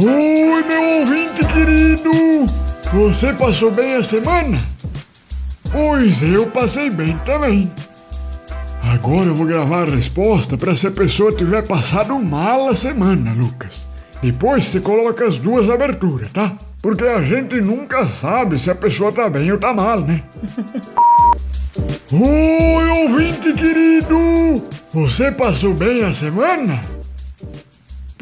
[0.00, 2.10] Oi, meu ouvinte querido!
[2.94, 4.58] Você passou bem a semana?
[5.70, 7.70] Pois eu passei bem também.
[8.90, 13.34] Agora eu vou gravar a resposta para se a pessoa tiver passado mal a semana,
[13.34, 13.86] Lucas.
[14.22, 16.56] Depois você coloca as duas aberturas, tá?
[16.80, 20.22] Porque a gente nunca sabe se a pessoa tá bem ou tá mal, né?
[22.10, 24.62] Oi, ouvinte querido!
[24.94, 26.80] Você passou bem a semana?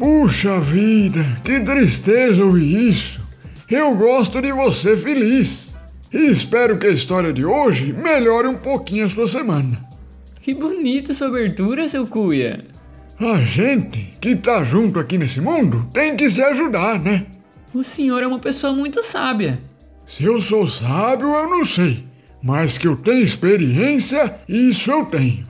[0.01, 3.19] Puxa vida, que tristeza ouvir isso.
[3.69, 5.77] Eu gosto de você feliz.
[6.11, 9.77] E espero que a história de hoje melhore um pouquinho a sua semana.
[10.39, 12.65] Que bonita sua abertura, seu cuia.
[13.19, 17.27] A gente que tá junto aqui nesse mundo tem que se ajudar, né?
[17.71, 19.59] O senhor é uma pessoa muito sábia.
[20.07, 22.03] Se eu sou sábio, eu não sei.
[22.41, 25.43] Mas que eu tenho experiência, isso eu tenho.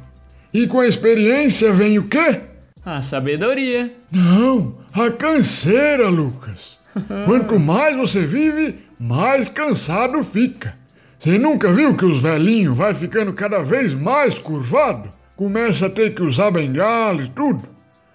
[0.54, 2.51] E com a experiência vem o quê?
[2.84, 3.94] A sabedoria.
[4.12, 6.80] Não, a canseira, Lucas.
[7.26, 10.74] Quanto mais você vive, mais cansado fica.
[11.20, 15.10] Você nunca viu que os velhinhos vai ficando cada vez mais curvado?
[15.36, 17.64] Começa a ter que usar bengala e tudo.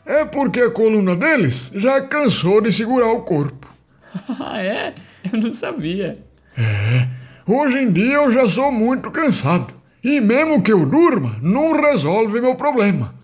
[0.05, 3.67] É porque a coluna deles já cansou de segurar o corpo.
[4.41, 4.95] Ah, é?
[5.31, 6.15] Eu não sabia.
[6.57, 7.07] É,
[7.47, 9.75] hoje em dia eu já sou muito cansado.
[10.03, 13.16] E mesmo que eu durma, não resolve meu problema.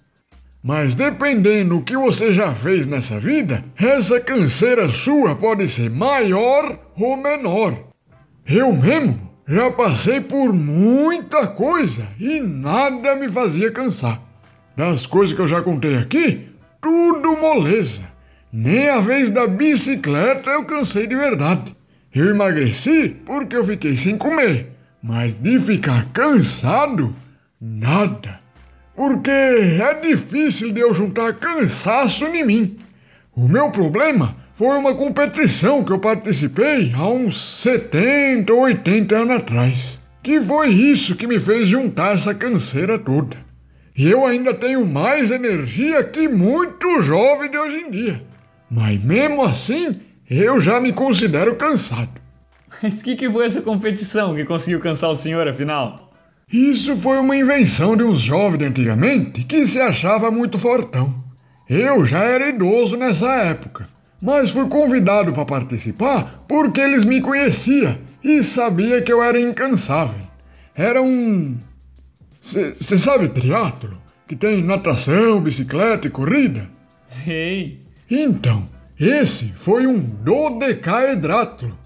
[0.62, 6.78] Mas dependendo do que você já fez nessa vida, essa canseira sua pode ser maior
[6.96, 7.76] ou menor.
[8.46, 9.18] Eu mesmo
[9.48, 14.22] já passei por muita coisa e nada me fazia cansar.
[14.76, 16.48] Das coisas que eu já contei aqui,
[16.80, 18.04] tudo moleza.
[18.52, 21.74] Nem a vez da bicicleta eu cansei de verdade.
[22.14, 24.70] Eu emagreci porque eu fiquei sem comer,
[25.02, 27.12] mas de ficar cansado,
[27.60, 28.41] nada
[28.94, 32.78] porque é difícil de eu juntar cansaço em mim.
[33.34, 39.36] O meu problema foi uma competição que eu participei há uns 70 ou 80 anos
[39.36, 40.02] atrás.
[40.22, 43.36] Que foi isso que me fez juntar essa canseira toda.
[43.96, 48.22] E eu ainda tenho mais energia que muito jovem de hoje em dia.
[48.70, 50.00] Mas mesmo assim,
[50.30, 52.20] eu já me considero cansado.
[52.82, 56.01] Mas que, que foi essa competição que conseguiu cansar o senhor, afinal?
[56.52, 61.14] Isso foi uma invenção de uns jovens de antigamente que se achava muito fortão.
[61.66, 63.88] Eu já era idoso nessa época,
[64.20, 70.26] mas fui convidado para participar porque eles me conheciam e sabia que eu era incansável.
[70.74, 71.56] Era um.
[72.42, 73.96] Você sabe triatlo?
[74.28, 76.68] Que tem natação, bicicleta e corrida?
[77.06, 77.80] Sei.
[78.10, 78.64] Então,
[79.00, 81.78] esse foi um dodecaedratlo.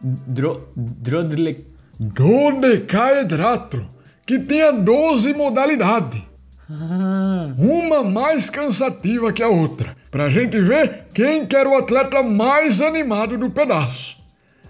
[0.00, 0.68] Dro.
[0.76, 1.66] Drodle.
[1.98, 3.94] Dodecaedratlo
[4.26, 6.22] que tinha 12 modalidades.
[6.70, 7.52] Ah.
[7.58, 12.80] Uma mais cansativa que a outra, pra gente ver quem que era o atleta mais
[12.80, 14.16] animado do pedaço.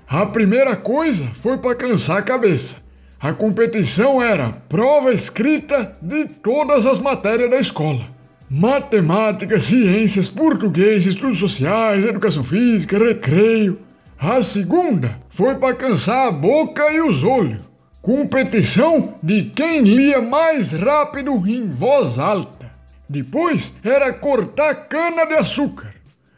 [0.08, 2.82] A primeira coisa foi para cansar a cabeça.
[3.20, 8.04] A competição era prova escrita de todas as matérias da escola:
[8.50, 13.78] matemática, ciências, português, estudos sociais, educação física, recreio.
[14.18, 17.62] A segunda foi para cansar a boca e os olhos
[18.04, 22.70] competição de quem lia mais rápido em voz alta.
[23.08, 25.94] Depois era cortar cana de açúcar.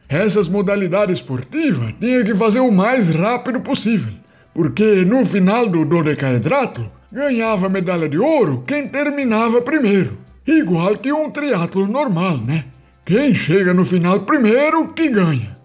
[0.09, 4.13] Essas modalidades esportivas tinha que fazer o mais rápido possível,
[4.55, 10.17] porque no final do dodecaedratlo ganhava medalha de ouro quem terminava primeiro.
[10.47, 12.67] Igual que um triatlo normal, né?
[13.05, 15.57] Quem chega no final primeiro que ganha.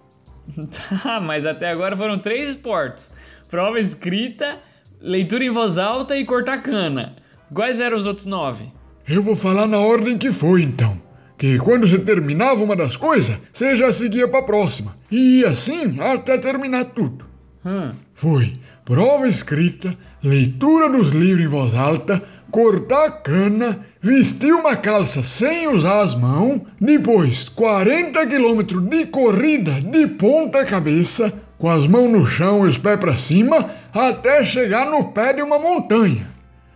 [1.04, 3.14] Tá, mas até agora foram três esportes:
[3.50, 4.58] prova escrita,
[5.02, 7.16] leitura em voz alta e cortar cana.
[7.54, 8.66] Quais eram os outros nove?
[9.08, 11.00] Eu vou falar na ordem que foi então.
[11.38, 14.96] Que quando você terminava uma das coisas, você já seguia para a próxima.
[15.10, 17.26] E ia assim até terminar tudo.
[17.66, 17.94] Hum.
[18.14, 18.54] Foi
[18.86, 22.22] prova escrita, leitura dos livros em voz alta,
[22.52, 30.08] cortar cana, vestir uma calça sem usar as mãos, depois 40 quilômetros de corrida de
[30.08, 35.12] ponta cabeça, com as mãos no chão e os pés para cima, até chegar no
[35.12, 36.28] pé de uma montanha.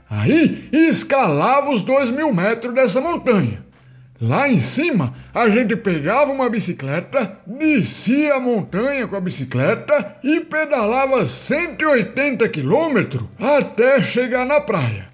[0.07, 3.65] Aí escalava os dois mil metros dessa montanha.
[4.21, 10.39] Lá em cima, a gente pegava uma bicicleta, descia a montanha com a bicicleta e
[10.41, 15.07] pedalava 180 quilômetros até chegar na praia.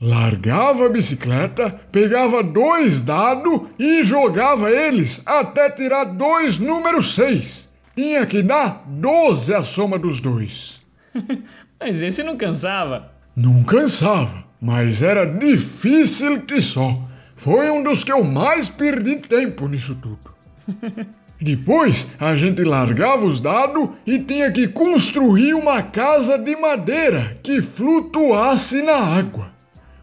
[0.00, 7.71] Largava a bicicleta, pegava dois dados e jogava eles até tirar dois números seis.
[7.94, 10.80] Tinha que dar 12 a soma dos dois.
[11.78, 13.12] mas esse não cansava?
[13.36, 17.02] Não cansava, mas era difícil que só.
[17.36, 20.32] Foi um dos que eu mais perdi tempo nisso tudo.
[21.40, 27.60] Depois a gente largava os dados e tinha que construir uma casa de madeira que
[27.60, 29.50] flutuasse na água.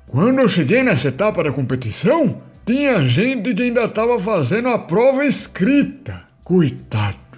[0.06, 5.26] Quando eu cheguei nessa etapa da competição, tinha gente que ainda estava fazendo a prova
[5.26, 6.24] escrita.
[6.44, 7.29] Coitado.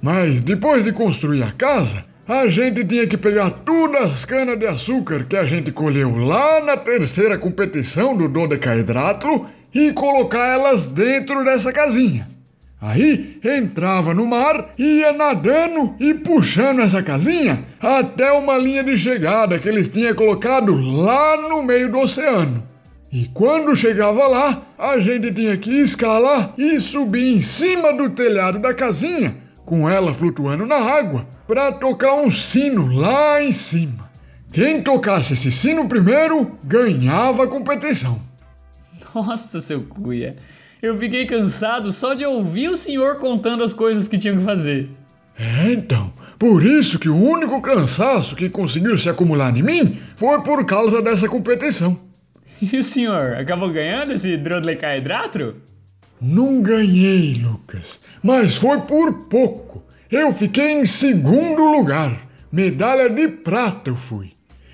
[0.00, 4.66] Mas depois de construir a casa, a gente tinha que pegar todas as canas de
[4.66, 11.44] açúcar que a gente colheu lá na terceira competição do dodecaedrátilo e colocar elas dentro
[11.44, 12.26] dessa casinha.
[12.80, 19.58] Aí entrava no mar, ia nadando e puxando essa casinha até uma linha de chegada
[19.58, 22.62] que eles tinham colocado lá no meio do oceano.
[23.10, 28.58] E quando chegava lá, a gente tinha que escalar e subir em cima do telhado
[28.58, 34.08] da casinha, com ela flutuando na água, para tocar um sino lá em cima.
[34.52, 38.18] Quem tocasse esse sino primeiro ganhava a competição.
[39.14, 40.36] Nossa, seu cuia.
[40.80, 44.88] Eu fiquei cansado só de ouvir o senhor contando as coisas que tinham que fazer.
[45.38, 46.10] É, então.
[46.38, 51.02] Por isso que o único cansaço que conseguiu se acumular em mim foi por causa
[51.02, 51.98] dessa competição.
[52.60, 55.56] E o senhor acabou ganhando esse Drodlecaedratro?
[56.20, 59.84] Não ganhei, Lucas, mas foi por pouco.
[60.10, 62.16] Eu fiquei em segundo lugar.
[62.50, 64.32] Medalha de prata eu fui.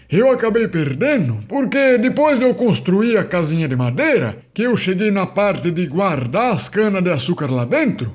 [0.08, 5.10] Eu acabei perdendo porque depois de eu construir a casinha de madeira, que eu cheguei
[5.10, 8.12] na parte de guardar as canas de açúcar lá dentro,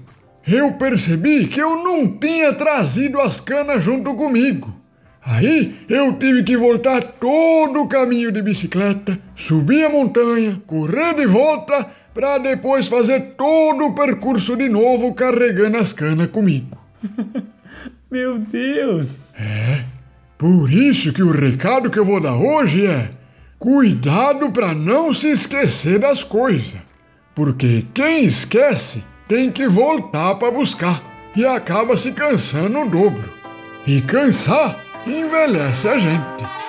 [0.48, 4.74] eu percebi que eu não tinha trazido as canas junto comigo.
[5.22, 11.28] Aí eu tive que voltar todo o caminho de bicicleta, subir a montanha, correr de
[11.28, 16.76] volta, para depois fazer todo o percurso de novo carregando as canas comigo.
[18.10, 19.36] Meu Deus!
[19.36, 19.84] É.
[20.36, 23.12] Por isso que o recado que eu vou dar hoje é:
[23.60, 26.82] cuidado para não se esquecer das coisas,
[27.36, 31.04] porque quem esquece tem que voltar para buscar
[31.36, 33.32] e acaba se cansando o dobro.
[33.86, 36.67] E cansar envelhece a gente.